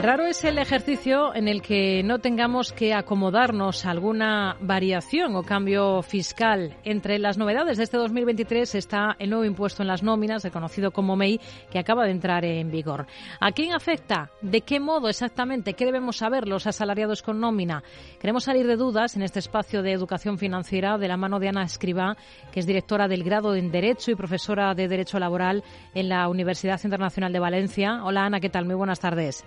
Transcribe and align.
Raro 0.00 0.26
es 0.26 0.44
el 0.44 0.58
ejercicio 0.58 1.34
en 1.34 1.48
el 1.48 1.60
que 1.60 2.04
no 2.04 2.20
tengamos 2.20 2.72
que 2.72 2.94
acomodarnos 2.94 3.84
a 3.84 3.90
alguna 3.90 4.56
variación 4.60 5.34
o 5.34 5.42
cambio 5.42 6.02
fiscal. 6.02 6.76
Entre 6.84 7.18
las 7.18 7.36
novedades 7.36 7.78
de 7.78 7.84
este 7.84 7.96
2023 7.96 8.76
está 8.76 9.16
el 9.18 9.30
nuevo 9.30 9.44
impuesto 9.44 9.82
en 9.82 9.88
las 9.88 10.04
nóminas, 10.04 10.44
el 10.44 10.52
conocido 10.52 10.92
como 10.92 11.16
MEI, 11.16 11.40
que 11.68 11.80
acaba 11.80 12.04
de 12.04 12.12
entrar 12.12 12.44
en 12.44 12.70
vigor. 12.70 13.08
¿A 13.40 13.50
quién 13.50 13.74
afecta? 13.74 14.30
¿De 14.40 14.60
qué 14.60 14.78
modo 14.78 15.08
exactamente? 15.08 15.74
¿Qué 15.74 15.84
debemos 15.84 16.18
saber 16.18 16.46
los 16.46 16.68
asalariados 16.68 17.22
con 17.22 17.40
nómina? 17.40 17.82
Queremos 18.20 18.44
salir 18.44 18.68
de 18.68 18.76
dudas 18.76 19.16
en 19.16 19.22
este 19.22 19.40
espacio 19.40 19.82
de 19.82 19.92
educación 19.92 20.38
financiera 20.38 20.96
de 20.96 21.08
la 21.08 21.16
mano 21.16 21.40
de 21.40 21.48
Ana 21.48 21.64
Escribá, 21.64 22.16
que 22.52 22.60
es 22.60 22.66
directora 22.66 23.08
del 23.08 23.24
grado 23.24 23.56
en 23.56 23.72
Derecho 23.72 24.12
y 24.12 24.14
profesora 24.14 24.74
de 24.74 24.86
Derecho 24.86 25.18
Laboral 25.18 25.64
en 25.92 26.08
la 26.08 26.28
Universidad 26.28 26.80
Internacional 26.84 27.32
de 27.32 27.40
Valencia. 27.40 28.04
Hola 28.04 28.26
Ana, 28.26 28.38
¿qué 28.38 28.48
tal? 28.48 28.64
Muy 28.64 28.76
buenas 28.76 29.00
tardes. 29.00 29.44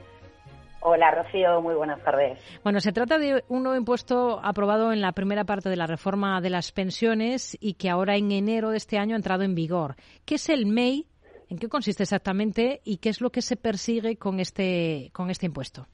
Hola, 0.84 1.12
Rocío. 1.12 1.62
Muy 1.62 1.76
buenas 1.76 2.03
tardes. 2.03 2.40
Bueno, 2.63 2.80
se 2.80 2.91
trata 2.91 3.20
de 3.20 3.44
un 3.49 3.62
nuevo 3.62 3.77
impuesto 3.77 4.40
aprobado 4.44 4.91
en 4.91 4.99
la 4.99 5.12
primera 5.12 5.44
parte 5.44 5.70
de 5.70 5.76
la 5.76 5.85
reforma 5.85 6.41
de 6.41 6.49
las 6.49 6.71
pensiones 6.71 7.55
y 7.62 7.76
que 7.76 7.90
ahora 7.90 8.16
en 8.16 8.31
enero 8.31 8.71
de 8.71 8.77
este 8.77 8.98
año 8.98 9.13
ha 9.13 9.17
entrado 9.17 9.44
en 9.44 9.54
vigor. 9.54 9.95
¿Qué 10.26 10.35
es 10.35 10.49
el 10.49 10.66
MEI? 10.66 11.05
¿En 11.49 11.59
qué 11.59 11.70
consiste 11.70 12.04
exactamente 12.04 12.81
y 12.84 12.98
qué 12.98 13.09
es 13.09 13.21
lo 13.21 13.30
que 13.30 13.44
se 13.44 13.57
persigue 13.57 14.17
con 14.17 14.40
este, 14.40 15.12
con 15.13 15.30
este 15.30 15.45
impuesto? 15.45 15.85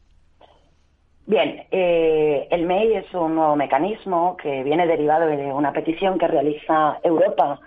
Bien, 1.26 1.66
eh, 1.70 2.48
el 2.50 2.66
MEI 2.66 2.94
es 2.94 3.14
un 3.14 3.36
nuevo 3.36 3.58
mecanismo 3.58 4.38
que 4.38 4.64
viene 4.64 4.88
derivado 4.88 5.28
de 5.28 5.52
una 5.52 5.74
petición 5.74 6.18
que 6.18 6.28
realiza 6.28 7.00
Europa 7.04 7.60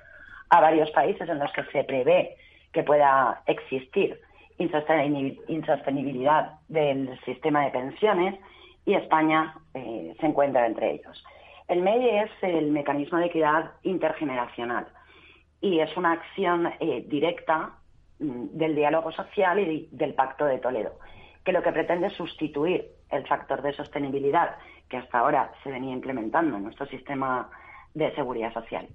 a 0.48 0.60
varios 0.60 0.90
países 0.92 1.28
en 1.28 1.38
los 1.38 1.52
que 1.52 1.64
se 1.64 1.84
prevé 1.84 2.36
que 2.72 2.82
pueda 2.82 3.42
existir 3.46 4.18
insostenibilidad 4.60 6.58
del 6.68 7.18
sistema 7.24 7.64
de 7.64 7.70
pensiones 7.70 8.38
y 8.84 8.94
España 8.94 9.54
eh, 9.74 10.14
se 10.20 10.26
encuentra 10.26 10.66
entre 10.66 10.92
ellos. 10.92 11.24
El 11.68 11.82
MEI 11.82 12.18
es 12.18 12.30
el 12.42 12.70
mecanismo 12.70 13.18
de 13.18 13.26
equidad 13.26 13.72
intergeneracional 13.82 14.86
y 15.60 15.80
es 15.80 15.96
una 15.96 16.12
acción 16.12 16.72
eh, 16.80 17.04
directa 17.06 17.74
mm, 18.18 18.46
del 18.52 18.74
diálogo 18.74 19.12
social 19.12 19.58
y 19.58 19.88
del 19.92 20.14
Pacto 20.14 20.46
de 20.46 20.58
Toledo, 20.58 20.98
que 21.44 21.52
lo 21.52 21.62
que 21.62 21.72
pretende 21.72 22.08
es 22.08 22.14
sustituir 22.14 22.86
el 23.10 23.26
factor 23.26 23.62
de 23.62 23.72
sostenibilidad 23.72 24.56
que 24.88 24.96
hasta 24.96 25.18
ahora 25.18 25.52
se 25.62 25.70
venía 25.70 25.92
implementando 25.92 26.56
en 26.56 26.64
nuestro 26.64 26.86
sistema 26.86 27.48
de 27.94 28.12
seguridad 28.14 28.52
social. 28.52 28.88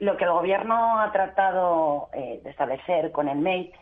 Lo 0.00 0.16
que 0.16 0.24
el 0.24 0.32
Gobierno 0.32 0.98
ha 0.98 1.12
tratado 1.12 2.08
eh, 2.12 2.40
de 2.42 2.50
establecer 2.50 3.12
con 3.12 3.28
el 3.28 3.38
MEI 3.38 3.72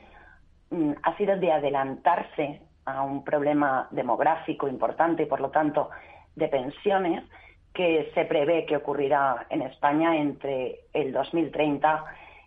ha 1.02 1.16
sido 1.16 1.36
de 1.36 1.52
adelantarse 1.52 2.60
a 2.84 3.02
un 3.02 3.24
problema 3.24 3.88
demográfico 3.90 4.68
importante 4.68 5.22
y, 5.22 5.26
por 5.26 5.40
lo 5.40 5.50
tanto, 5.50 5.90
de 6.34 6.48
pensiones 6.48 7.24
que 7.72 8.10
se 8.14 8.24
prevé 8.24 8.66
que 8.66 8.76
ocurrirá 8.76 9.46
en 9.50 9.62
España 9.62 10.16
entre 10.16 10.80
el 10.92 11.12
2030 11.12 12.04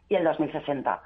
y 0.09 0.15
el 0.15 0.23
2060. 0.23 1.01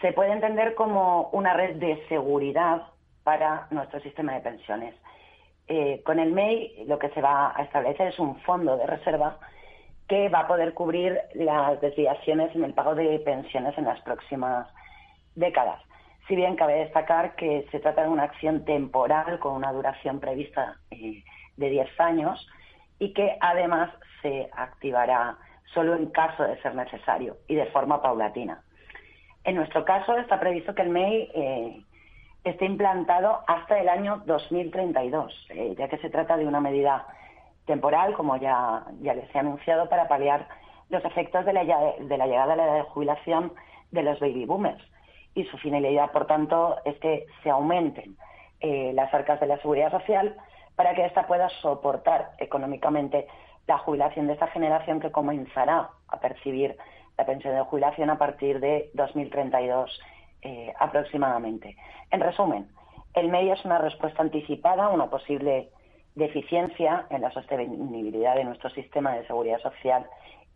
Se 0.00 0.12
puede 0.12 0.32
entender 0.32 0.74
como 0.74 1.28
una 1.32 1.52
red 1.54 1.76
de 1.76 2.06
seguridad 2.08 2.82
para 3.22 3.66
nuestro 3.70 4.00
sistema 4.00 4.34
de 4.34 4.40
pensiones. 4.40 4.94
Eh, 5.66 6.02
con 6.04 6.18
el 6.18 6.32
MEI 6.32 6.84
lo 6.86 6.98
que 6.98 7.08
se 7.10 7.22
va 7.22 7.54
a 7.56 7.62
establecer 7.62 8.08
es 8.08 8.18
un 8.18 8.38
fondo 8.40 8.76
de 8.76 8.86
reserva 8.86 9.38
que 10.08 10.28
va 10.28 10.40
a 10.40 10.46
poder 10.46 10.74
cubrir 10.74 11.18
las 11.34 11.80
desviaciones 11.80 12.54
en 12.54 12.64
el 12.64 12.74
pago 12.74 12.94
de 12.94 13.18
pensiones 13.20 13.76
en 13.78 13.86
las 13.86 14.00
próximas 14.02 14.68
décadas 15.34 15.80
si 16.26 16.36
bien 16.36 16.56
cabe 16.56 16.74
destacar 16.74 17.34
que 17.36 17.66
se 17.70 17.80
trata 17.80 18.02
de 18.02 18.08
una 18.08 18.24
acción 18.24 18.64
temporal 18.64 19.38
con 19.38 19.54
una 19.54 19.72
duración 19.72 20.20
prevista 20.20 20.76
eh, 20.90 21.22
de 21.56 21.70
10 21.70 22.00
años 22.00 22.48
y 22.98 23.12
que 23.12 23.36
además 23.40 23.90
se 24.22 24.48
activará 24.52 25.36
solo 25.74 25.94
en 25.94 26.06
caso 26.06 26.44
de 26.44 26.60
ser 26.62 26.74
necesario 26.74 27.36
y 27.46 27.56
de 27.56 27.66
forma 27.66 28.00
paulatina. 28.00 28.62
En 29.44 29.56
nuestro 29.56 29.84
caso 29.84 30.16
está 30.16 30.40
previsto 30.40 30.74
que 30.74 30.82
el 30.82 30.88
MEI 30.88 31.30
eh, 31.34 31.82
esté 32.44 32.64
implantado 32.64 33.40
hasta 33.46 33.78
el 33.78 33.88
año 33.88 34.22
2032, 34.24 35.46
eh, 35.50 35.74
ya 35.76 35.88
que 35.88 35.98
se 35.98 36.08
trata 36.08 36.36
de 36.38 36.46
una 36.46 36.60
medida 36.60 37.06
temporal, 37.66 38.14
como 38.14 38.36
ya, 38.36 38.84
ya 39.02 39.14
les 39.14 39.34
he 39.34 39.38
anunciado, 39.38 39.88
para 39.88 40.08
paliar 40.08 40.48
los 40.88 41.04
efectos 41.04 41.44
de 41.44 41.52
la, 41.52 41.64
de 41.64 42.18
la 42.18 42.26
llegada 42.26 42.54
a 42.54 42.56
la 42.56 42.64
edad 42.64 42.74
de 42.76 42.82
jubilación 42.82 43.52
de 43.90 44.02
los 44.02 44.20
baby 44.20 44.46
boomers 44.46 44.82
y 45.34 45.44
su 45.44 45.58
finalidad, 45.58 46.12
por 46.12 46.26
tanto, 46.26 46.76
es 46.84 46.96
que 46.98 47.26
se 47.42 47.50
aumenten 47.50 48.16
eh, 48.60 48.92
las 48.94 49.12
arcas 49.12 49.40
de 49.40 49.46
la 49.46 49.58
seguridad 49.58 49.90
social 49.90 50.36
para 50.76 50.94
que 50.94 51.04
ésta 51.04 51.26
pueda 51.26 51.48
soportar 51.60 52.32
económicamente 52.38 53.26
la 53.66 53.78
jubilación 53.78 54.26
de 54.26 54.34
esta 54.34 54.48
generación 54.48 55.00
que 55.00 55.10
comenzará 55.10 55.90
a 56.08 56.20
percibir 56.20 56.76
la 57.16 57.24
pensión 57.24 57.54
de 57.54 57.62
jubilación 57.62 58.10
a 58.10 58.18
partir 58.18 58.60
de 58.60 58.90
2032 58.94 60.00
eh, 60.42 60.72
aproximadamente. 60.78 61.76
En 62.10 62.20
resumen, 62.20 62.68
el 63.14 63.28
MEI 63.28 63.50
es 63.50 63.64
una 63.64 63.78
respuesta 63.78 64.22
anticipada 64.22 64.84
a 64.84 64.88
una 64.90 65.08
posible 65.08 65.70
deficiencia 66.14 67.06
en 67.10 67.22
la 67.22 67.30
sostenibilidad 67.30 68.34
de 68.34 68.44
nuestro 68.44 68.70
sistema 68.70 69.12
de 69.12 69.26
seguridad 69.26 69.58
social 69.60 70.06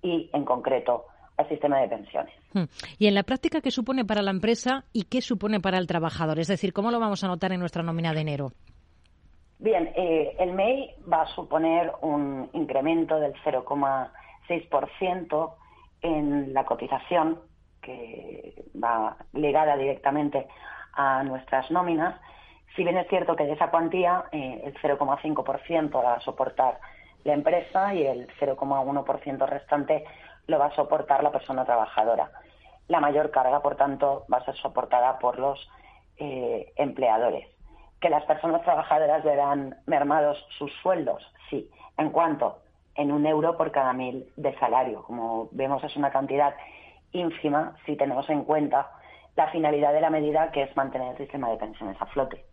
y, 0.02 0.30
en 0.32 0.44
concreto, 0.44 1.06
al 1.38 1.48
sistema 1.48 1.80
de 1.80 1.88
pensiones. 1.88 2.34
Hmm. 2.52 2.64
¿Y 2.98 3.06
en 3.06 3.14
la 3.14 3.22
práctica 3.22 3.60
qué 3.60 3.70
supone 3.70 4.04
para 4.04 4.22
la 4.22 4.32
empresa 4.32 4.84
y 4.92 5.04
qué 5.04 5.22
supone 5.22 5.60
para 5.60 5.78
el 5.78 5.86
trabajador? 5.86 6.40
Es 6.40 6.48
decir, 6.48 6.72
¿cómo 6.72 6.90
lo 6.90 7.00
vamos 7.00 7.24
a 7.24 7.28
notar 7.28 7.52
en 7.52 7.60
nuestra 7.60 7.82
nómina 7.82 8.12
de 8.12 8.20
enero? 8.20 8.52
Bien, 9.60 9.90
eh, 9.96 10.36
el 10.38 10.52
MEI 10.52 10.94
va 11.10 11.22
a 11.22 11.34
suponer 11.34 11.92
un 12.02 12.50
incremento 12.52 13.18
del 13.18 13.32
0,6% 13.44 15.54
en 16.02 16.52
la 16.52 16.64
cotización 16.64 17.40
que 17.82 18.64
va 18.82 19.16
ligada 19.32 19.76
directamente 19.76 20.46
a 20.92 21.22
nuestras 21.22 21.70
nóminas. 21.70 22.20
Si 22.76 22.82
bien 22.82 22.98
es 22.98 23.08
cierto 23.08 23.36
que 23.36 23.44
de 23.44 23.52
esa 23.52 23.70
cuantía 23.70 24.24
eh, 24.32 24.60
el 24.64 24.74
0,5% 24.74 26.04
va 26.04 26.14
a 26.14 26.20
soportar 26.20 26.80
la 27.24 27.34
empresa 27.34 27.94
y 27.94 28.06
el 28.06 28.28
0,1% 28.40 29.48
restante 29.48 30.04
lo 30.48 30.58
va 30.58 30.66
a 30.66 30.74
soportar 30.74 31.22
la 31.22 31.30
persona 31.30 31.64
trabajadora. 31.64 32.30
La 32.88 33.00
mayor 33.00 33.30
carga, 33.30 33.60
por 33.60 33.76
tanto, 33.76 34.24
va 34.32 34.38
a 34.38 34.44
ser 34.44 34.56
soportada 34.56 35.18
por 35.18 35.38
los 35.38 35.60
eh, 36.16 36.72
empleadores. 36.76 37.46
¿Que 38.00 38.08
las 38.08 38.24
personas 38.24 38.62
trabajadoras 38.62 39.22
verán 39.22 39.76
mermados 39.86 40.38
sus 40.56 40.72
sueldos? 40.82 41.22
Sí. 41.50 41.70
¿En 41.98 42.10
cuánto? 42.10 42.60
En 42.94 43.12
un 43.12 43.26
euro 43.26 43.56
por 43.56 43.70
cada 43.70 43.92
mil 43.92 44.26
de 44.36 44.58
salario. 44.58 45.02
Como 45.02 45.48
vemos, 45.52 45.84
es 45.84 45.94
una 45.96 46.10
cantidad 46.10 46.54
ínfima 47.12 47.76
si 47.84 47.96
tenemos 47.96 48.28
en 48.30 48.44
cuenta 48.44 48.90
la 49.36 49.50
finalidad 49.50 49.92
de 49.92 50.00
la 50.00 50.10
medida, 50.10 50.50
que 50.50 50.62
es 50.62 50.76
mantener 50.76 51.12
el 51.12 51.18
sistema 51.18 51.50
de 51.50 51.58
pensiones 51.58 51.96
a 52.00 52.06
flote. 52.06 52.44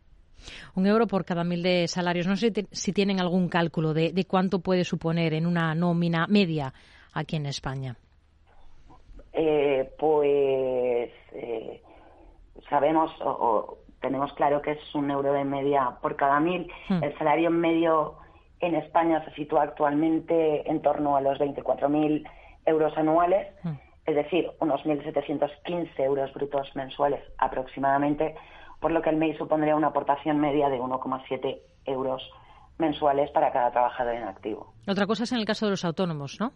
Un 0.76 0.86
euro 0.86 1.08
por 1.08 1.24
cada 1.24 1.46
mil 1.46 1.64
de 1.64 1.88
salarios. 1.88 2.28
No 2.28 2.36
sé 2.36 2.52
si 2.72 2.92
tienen 2.92 3.22
algún 3.22 3.48
cálculo 3.48 3.94
de, 3.94 4.12
de 4.12 4.26
cuánto 4.26 4.60
puede 4.60 4.84
suponer 4.84 5.34
en 5.34 5.46
una 5.46 5.74
nómina 5.76 6.28
media 6.28 6.74
aquí 7.16 7.38
en 7.38 7.48
España? 7.48 7.96
Eh, 9.34 9.92
pues 9.98 11.12
eh, 11.34 11.82
sabemos 12.70 13.12
o, 13.22 13.80
tenemos 14.00 14.32
claro 14.34 14.62
que 14.62 14.72
es 14.72 14.96
un 14.96 15.10
euro 15.10 15.34
de 15.34 15.44
media 15.44 15.98
por 16.02 16.16
cada 16.16 16.40
mil. 16.40 16.72
Hmm. 16.88 17.04
El 17.04 17.18
salario 17.18 17.50
medio 17.50 18.18
en 18.60 18.76
España 18.76 19.24
se 19.26 19.32
sitúa 19.32 19.64
actualmente 19.64 20.70
en 20.70 20.82
torno 20.82 21.18
a 21.18 21.22
los 21.22 21.40
24.000 21.40 22.30
euros 22.66 22.98
anuales, 22.98 23.48
hmm. 23.64 23.74
es 24.06 24.16
decir, 24.16 24.52
unos 24.60 24.82
1.715 24.84 26.00
euros 26.00 26.32
brutos 26.34 26.74
mensuales 26.76 27.22
aproximadamente, 27.38 28.36
por 28.80 28.92
lo 28.92 29.02
que 29.02 29.10
el 29.10 29.18
MEI 29.18 29.38
supondría 29.38 29.76
una 29.76 29.88
aportación 29.88 30.40
media 30.40 30.70
de 30.70 30.80
1,7 30.80 31.60
euros 31.86 32.22
mensuales 32.78 33.32
para 33.32 33.52
cada 33.52 33.72
trabajador 33.72 34.16
en 34.16 34.24
activo. 34.24 34.74
Otra 34.88 35.08
cosa 35.08 35.24
es 35.24 35.32
en 35.32 35.40
el 35.40 35.46
caso 35.46 35.66
de 35.66 35.72
los 35.72 35.86
autónomos, 35.86 36.38
¿no? 36.40 36.52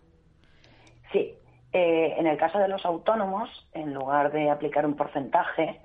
Sí. 1.11 1.35
Eh, 1.71 2.15
en 2.17 2.25
el 2.25 2.37
caso 2.37 2.57
de 2.57 2.67
los 2.67 2.83
autónomos, 2.85 3.49
en 3.73 3.93
lugar 3.93 4.31
de 4.31 4.49
aplicar 4.49 4.85
un 4.85 4.95
porcentaje, 4.95 5.79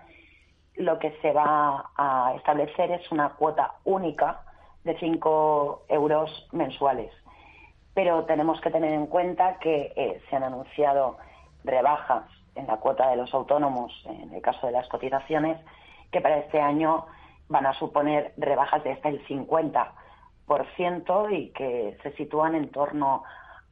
lo 0.77 0.99
que 0.99 1.13
se 1.21 1.33
va 1.33 1.91
a 1.97 2.33
establecer 2.37 2.91
es 2.91 3.13
una 3.13 3.35
cuota 3.35 3.75
única 3.85 4.41
de 4.85 4.99
5 4.99 5.85
euros 5.89 6.49
mensuales. 6.53 7.13
Pero 7.93 8.25
tenemos 8.25 8.61
que 8.61 8.71
tener 8.71 8.93
en 8.93 9.07
cuenta 9.07 9.59
que 9.59 9.93
eh, 9.95 10.23
se 10.29 10.37
han 10.37 10.43
anunciado 10.43 11.19
rebajas 11.65 12.25
en 12.55 12.67
la 12.67 12.79
cuota 12.79 13.11
de 13.11 13.17
los 13.17 13.35
autónomos, 13.35 13.93
en 14.07 14.33
el 14.33 14.41
caso 14.43 14.67
de 14.67 14.73
las 14.73 14.89
cotizaciones, 14.89 15.61
que 16.11 16.21
para 16.21 16.39
este 16.39 16.61
año 16.61 17.07
van 17.49 17.67
a 17.67 17.75
suponer 17.75 18.33
rebajas 18.37 18.83
de 18.85 18.93
hasta 18.93 19.11
el 19.11 19.25
50% 19.27 21.33
y 21.33 21.51
que 21.51 21.99
se 22.03 22.13
sitúan 22.13 22.55
en 22.55 22.71
torno 22.71 23.25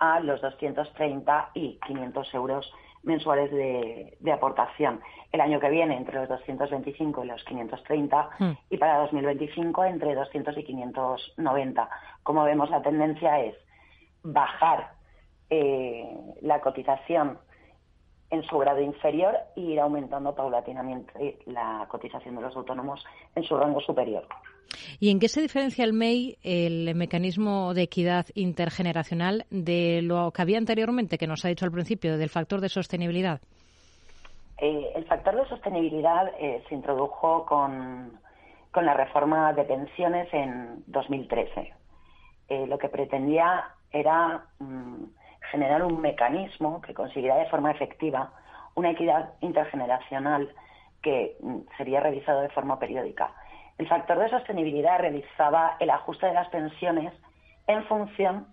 a 0.02 0.18
los 0.18 0.40
230 0.40 1.50
y 1.54 1.78
500 1.86 2.34
euros 2.34 2.74
mensuales 3.04 3.52
de, 3.52 4.32
aportación. 4.32 5.00
El 5.30 5.40
año 5.40 5.60
que 5.60 5.70
viene 5.70 5.96
entre 5.96 6.18
los 6.18 6.28
225 6.28 7.22
y 7.22 7.26
los 7.28 7.44
530 7.44 8.30
hmm. 8.36 8.50
y 8.70 8.78
para 8.78 8.98
2025 8.98 9.84
entre 9.84 10.16
200 10.16 10.58
y 10.58 10.64
590. 10.64 11.88
Como 12.24 12.42
vemos, 12.42 12.68
la 12.70 12.82
tendencia 12.82 13.40
es 13.42 13.54
bajar 14.24 14.90
eh, 15.50 16.04
la 16.40 16.60
cotización 16.60 17.38
en 18.32 18.42
su 18.44 18.56
grado 18.58 18.80
inferior 18.80 19.36
e 19.54 19.60
ir 19.60 19.78
aumentando 19.78 20.34
paulatinamente 20.34 21.36
la 21.46 21.86
cotización 21.88 22.34
de 22.34 22.40
los 22.40 22.56
autónomos 22.56 23.04
en 23.34 23.44
su 23.44 23.54
rango 23.56 23.80
superior. 23.80 24.26
¿Y 24.98 25.10
en 25.10 25.20
qué 25.20 25.28
se 25.28 25.42
diferencia 25.42 25.84
el 25.84 25.92
MEI, 25.92 26.38
el 26.42 26.94
mecanismo 26.94 27.74
de 27.74 27.82
equidad 27.82 28.24
intergeneracional, 28.34 29.44
de 29.50 30.00
lo 30.00 30.30
que 30.30 30.40
había 30.40 30.56
anteriormente, 30.56 31.18
que 31.18 31.26
nos 31.26 31.44
ha 31.44 31.48
dicho 31.48 31.66
al 31.66 31.72
principio, 31.72 32.16
del 32.16 32.30
factor 32.30 32.62
de 32.62 32.70
sostenibilidad? 32.70 33.42
Eh, 34.56 34.92
el 34.94 35.04
factor 35.04 35.36
de 35.36 35.46
sostenibilidad 35.48 36.28
eh, 36.40 36.64
se 36.70 36.74
introdujo 36.74 37.44
con, 37.44 38.18
la 38.74 38.94
reforma 38.94 39.52
de 39.52 39.64
pensiones 39.64 40.32
en 40.32 40.84
2013. 40.86 41.74
Eh, 42.48 42.66
lo 42.66 42.78
que 42.78 42.88
pretendía 42.88 43.74
era 43.90 44.46
mm, 44.58 45.04
generar 45.52 45.84
un 45.84 46.00
mecanismo 46.00 46.80
que 46.80 46.94
consiguiera 46.94 47.36
de 47.36 47.46
forma 47.46 47.70
efectiva 47.70 48.32
una 48.74 48.90
equidad 48.90 49.34
intergeneracional 49.42 50.48
que 51.02 51.36
mm, 51.40 51.58
sería 51.76 52.00
revisado 52.00 52.40
de 52.40 52.48
forma 52.48 52.78
periódica. 52.78 53.32
El 53.76 53.86
factor 53.86 54.18
de 54.18 54.30
sostenibilidad 54.30 54.98
realizaba 54.98 55.76
el 55.78 55.90
ajuste 55.90 56.26
de 56.26 56.34
las 56.34 56.48
pensiones 56.48 57.12
en 57.66 57.84
función 57.84 58.46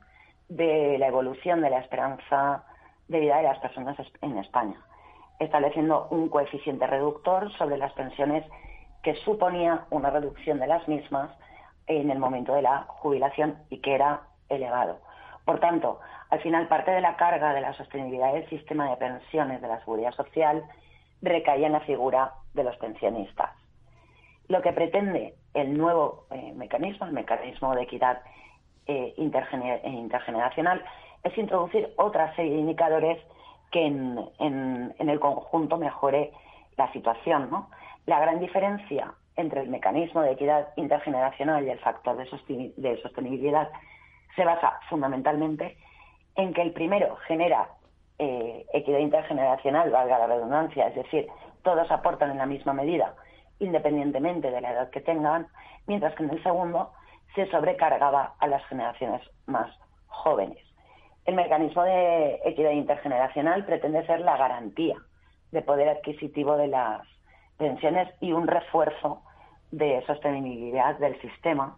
de 0.49 0.97
la 0.97 1.07
evolución 1.07 1.61
de 1.61 1.69
la 1.69 1.79
esperanza 1.79 2.65
de 3.07 3.19
vida 3.19 3.37
de 3.37 3.43
las 3.43 3.59
personas 3.59 3.97
en 4.21 4.37
España, 4.37 4.79
estableciendo 5.39 6.07
un 6.11 6.27
coeficiente 6.27 6.85
reductor 6.85 7.51
sobre 7.53 7.77
las 7.77 7.93
pensiones 7.93 8.43
que 9.03 9.15
suponía 9.23 9.85
una 9.89 10.09
reducción 10.09 10.59
de 10.59 10.67
las 10.67 10.85
mismas 10.87 11.31
en 11.87 12.11
el 12.11 12.19
momento 12.19 12.53
de 12.53 12.61
la 12.61 12.85
jubilación 12.87 13.57
y 13.69 13.79
que 13.79 13.95
era 13.95 14.21
elevado. 14.49 14.99
Por 15.49 15.59
tanto, 15.59 15.99
al 16.29 16.39
final 16.41 16.67
parte 16.67 16.91
de 16.91 17.01
la 17.01 17.15
carga 17.15 17.55
de 17.55 17.61
la 17.61 17.73
sostenibilidad 17.73 18.33
del 18.33 18.47
sistema 18.49 18.87
de 18.87 18.97
pensiones 18.97 19.59
de 19.59 19.67
la 19.67 19.79
seguridad 19.79 20.11
social 20.11 20.63
recae 21.23 21.65
en 21.65 21.71
la 21.71 21.79
figura 21.79 22.33
de 22.53 22.63
los 22.63 22.77
pensionistas. 22.77 23.49
Lo 24.47 24.61
que 24.61 24.73
pretende 24.73 25.33
el 25.55 25.75
nuevo 25.75 26.27
eh, 26.29 26.53
mecanismo, 26.55 27.07
el 27.07 27.13
mecanismo 27.13 27.73
de 27.73 27.81
equidad 27.81 28.21
eh, 28.85 29.15
eh, 29.17 29.89
intergeneracional, 29.89 30.85
es 31.23 31.35
introducir 31.35 31.93
otra 31.95 32.35
serie 32.35 32.53
de 32.53 32.59
indicadores 32.59 33.17
que 33.71 33.87
en, 33.87 34.93
el 34.99 35.19
conjunto 35.19 35.77
mejore 35.77 36.31
la 36.77 36.93
situación. 36.93 37.49
La 38.05 38.19
gran 38.19 38.39
diferencia 38.39 39.15
entre 39.35 39.61
el 39.61 39.69
mecanismo 39.69 40.21
de 40.21 40.33
equidad 40.33 40.67
intergeneracional 40.75 41.65
y 41.65 41.71
el 41.71 41.79
factor 41.79 42.17
de 42.17 43.01
sostenibilidad 43.01 43.67
se 44.39 44.45
basa 44.45 44.79
fundamentalmente 44.87 45.75
en 46.35 46.53
que 46.53 46.61
el 46.61 46.71
primero 46.71 47.17
genera 47.27 47.67
equidad 48.17 48.99
intergeneracional, 48.99 49.91
valga 49.91 50.17
la 50.17 50.27
redundancia, 50.27 50.87
es 50.87 50.95
decir, 50.95 51.27
todos 51.61 51.91
aportan 51.91 52.31
en 52.31 52.37
la 52.37 52.45
misma 52.45 52.71
medida 52.71 53.15
independientemente 53.59 54.49
de 54.49 54.61
la 54.61 54.71
edad 54.71 54.89
que 54.91 55.01
tengan, 55.01 55.47
mientras 55.87 56.15
que 56.15 56.23
en 56.23 56.29
el 56.29 56.41
segundo 56.41 56.93
se 57.35 57.49
sobrecargaba 57.51 58.35
a 58.39 58.47
las 58.47 58.65
generaciones 58.67 59.21
más 59.45 59.69
jóvenes. 60.07 60.63
El 61.25 61.35
mecanismo 61.35 61.83
de 61.83 62.39
equidad 62.45 62.71
intergeneracional 62.71 63.65
pretende 63.65 64.05
ser 64.05 64.21
la 64.21 64.37
garantía 64.37 64.95
de 65.51 65.61
poder 65.61 65.89
adquisitivo 65.89 66.55
de 66.55 66.67
las 66.67 67.01
pensiones 67.57 68.07
y 68.21 68.31
un 68.31 68.47
refuerzo 68.47 69.21
de 69.71 70.01
sostenibilidad 70.07 70.97
del 70.97 71.19
sistema 71.19 71.77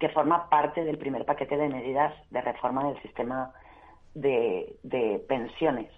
que 0.00 0.08
forma 0.08 0.48
parte 0.48 0.82
del 0.82 0.98
primer 0.98 1.24
paquete 1.26 1.56
de 1.56 1.68
medidas 1.68 2.12
de 2.30 2.40
reforma 2.40 2.82
del 2.84 3.00
sistema 3.02 3.52
de, 4.14 5.24
pensiones. 5.28 5.92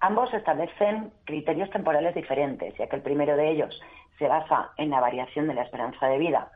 Ambos 0.00 0.32
establecen 0.32 1.12
criterios 1.24 1.68
temporales 1.70 2.14
diferentes, 2.14 2.74
ya 2.78 2.86
que 2.86 2.96
el 2.96 3.02
primero 3.02 3.36
de 3.36 3.50
ellos 3.50 3.78
se 4.18 4.28
basa 4.28 4.70
en 4.76 4.90
la 4.90 5.00
variación 5.00 5.48
de 5.48 5.54
la 5.54 5.62
esperanza 5.62 6.06
de 6.06 6.18
vida 6.18 6.50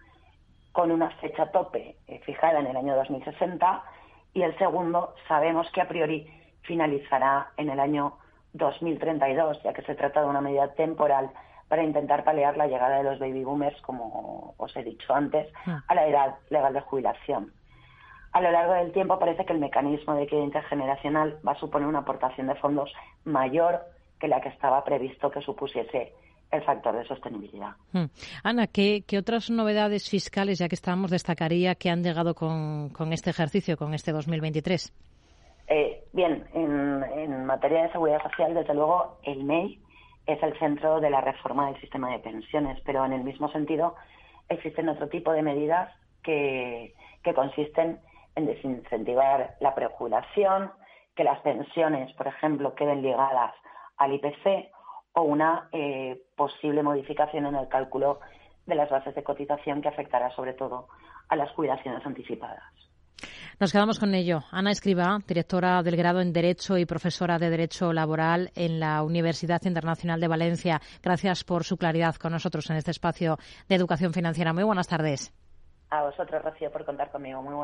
con 0.70 0.90
una 0.90 1.10
fecha 1.16 1.50
tope 1.50 1.96
eh, 2.06 2.20
fijada 2.20 2.60
en 2.60 2.66
el 2.66 2.76
año 2.76 2.96
2060 2.96 3.82
y 4.32 4.42
el 4.42 4.56
segundo 4.56 5.14
sabemos 5.28 5.70
que 5.72 5.82
a 5.82 5.88
priori 5.88 6.26
finalizará 6.62 7.50
en 7.56 7.68
el 7.68 7.80
año 7.80 8.16
2032, 8.54 9.62
ya 9.64 9.72
que 9.72 9.82
se 9.82 9.94
trata 9.96 10.22
de 10.22 10.28
una 10.28 10.40
medida 10.40 10.72
temporal 10.74 11.30
para 11.72 11.84
intentar 11.84 12.22
paliar 12.22 12.54
la 12.58 12.66
llegada 12.66 12.98
de 12.98 13.04
los 13.04 13.18
baby 13.18 13.44
boomers, 13.44 13.80
como 13.80 14.54
os 14.58 14.76
he 14.76 14.84
dicho 14.84 15.14
antes, 15.14 15.50
ah. 15.64 15.82
a 15.88 15.94
la 15.94 16.06
edad 16.06 16.34
legal 16.50 16.74
de 16.74 16.82
jubilación. 16.82 17.50
A 18.32 18.42
lo 18.42 18.50
largo 18.50 18.74
del 18.74 18.92
tiempo 18.92 19.18
parece 19.18 19.46
que 19.46 19.54
el 19.54 19.58
mecanismo 19.58 20.14
de 20.14 20.24
equidad 20.24 20.42
intergeneracional 20.42 21.38
va 21.48 21.52
a 21.52 21.58
suponer 21.58 21.88
una 21.88 22.00
aportación 22.00 22.48
de 22.48 22.56
fondos 22.56 22.92
mayor 23.24 23.80
que 24.20 24.28
la 24.28 24.42
que 24.42 24.50
estaba 24.50 24.84
previsto 24.84 25.30
que 25.30 25.40
supusiese 25.40 26.12
el 26.50 26.62
factor 26.62 26.94
de 26.94 27.06
sostenibilidad. 27.06 27.70
Hmm. 27.92 28.04
Ana, 28.44 28.66
¿qué, 28.66 29.02
otras 29.18 29.48
novedades 29.48 30.10
fiscales, 30.10 30.58
ya 30.58 30.68
que 30.68 30.74
estamos, 30.74 31.10
destacaría 31.10 31.74
que 31.76 31.88
han 31.88 32.02
llegado 32.02 32.34
con, 32.34 32.92
este 33.12 33.30
ejercicio, 33.30 33.78
con 33.78 33.94
este 33.94 34.12
2023? 34.12 34.92
Eh, 35.68 36.04
bien, 36.12 36.44
en, 36.52 37.46
materia 37.46 37.84
de 37.84 37.92
seguridad 37.92 38.22
social, 38.24 38.52
desde 38.52 38.74
luego, 38.74 39.16
el 39.22 39.42
MEI 39.42 39.80
es 40.26 40.42
el 40.42 40.58
centro 40.58 41.00
de 41.00 41.10
la 41.10 41.20
reforma 41.20 41.66
del 41.66 41.80
sistema 41.80 42.10
de 42.10 42.18
pensiones, 42.18 42.80
pero 42.84 43.04
en 43.04 43.12
el 43.12 43.24
mismo 43.24 43.50
sentido 43.50 43.96
existen 44.48 44.88
otro 44.88 45.08
tipo 45.08 45.32
de 45.32 45.42
medidas 45.42 45.92
que, 46.22 46.94
que 47.22 47.34
consisten 47.34 48.00
en 48.34 48.46
desincentivar 48.46 49.56
la 49.60 49.74
prejubilación, 49.74 50.70
que 51.14 51.24
las 51.24 51.40
pensiones, 51.40 52.12
por 52.14 52.26
ejemplo, 52.26 52.74
queden 52.74 53.02
ligadas 53.02 53.54
al 53.98 54.12
IPC 54.14 54.70
o 55.14 55.22
una 55.22 55.68
eh, 55.72 56.22
posible 56.36 56.82
modificación 56.82 57.46
en 57.46 57.56
el 57.56 57.68
cálculo 57.68 58.20
de 58.66 58.74
las 58.74 58.88
bases 58.90 59.14
de 59.14 59.22
cotización 59.22 59.82
que 59.82 59.88
afectará 59.88 60.30
sobre 60.30 60.54
todo 60.54 60.88
a 61.28 61.36
las 61.36 61.50
jubilaciones 61.52 62.04
anticipadas. 62.06 62.62
Nos 63.62 63.70
quedamos 63.70 64.00
con 64.00 64.12
ello. 64.12 64.40
Ana 64.50 64.72
Escriba, 64.72 65.20
directora 65.24 65.84
del 65.84 65.94
grado 65.94 66.20
en 66.20 66.32
Derecho 66.32 66.76
y 66.78 66.84
profesora 66.84 67.38
de 67.38 67.48
Derecho 67.48 67.92
Laboral 67.92 68.50
en 68.56 68.80
la 68.80 69.04
Universidad 69.04 69.62
Internacional 69.64 70.20
de 70.20 70.26
Valencia. 70.26 70.80
Gracias 71.00 71.44
por 71.44 71.62
su 71.62 71.76
claridad 71.76 72.16
con 72.16 72.32
nosotros 72.32 72.68
en 72.70 72.76
este 72.78 72.90
espacio 72.90 73.38
de 73.68 73.76
educación 73.76 74.12
financiera. 74.12 74.52
Muy 74.52 74.64
buenas 74.64 74.88
tardes. 74.88 75.32
A 75.90 76.02
vosotros, 76.02 76.42
Rocío, 76.42 76.72
por 76.72 76.84
contar 76.84 77.12
conmigo. 77.12 77.40
Muy 77.40 77.54